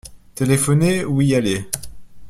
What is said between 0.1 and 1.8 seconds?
Téléphoner ou y aller.